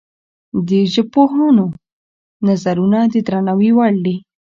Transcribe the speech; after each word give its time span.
د 0.67 0.69
ژبپوهانو 0.93 1.65
نظرونه 2.47 2.99
د 3.13 3.15
درناوي 3.27 3.71
وړ 3.77 3.93
دي. 4.05 4.15